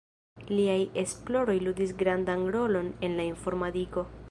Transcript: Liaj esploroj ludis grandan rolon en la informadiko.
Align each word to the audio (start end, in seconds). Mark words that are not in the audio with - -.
Liaj 0.51 0.77
esploroj 1.01 1.55
ludis 1.67 1.93
grandan 2.01 2.47
rolon 2.57 2.91
en 3.09 3.21
la 3.21 3.29
informadiko. 3.33 4.07